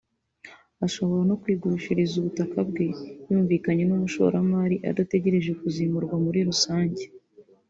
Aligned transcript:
ashobora 0.85 1.21
no 1.29 1.35
kwigurishiriza 1.41 2.13
ubutaka 2.17 2.57
bwe 2.69 2.87
yumvikanye 3.29 3.83
n’umushoramari 3.85 4.75
adategereje 4.91 5.51
kuzimurwa 5.59 6.15
muri 6.25 6.39
rusange 6.49 7.03